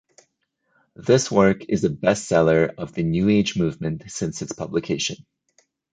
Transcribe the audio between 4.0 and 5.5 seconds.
since its publication.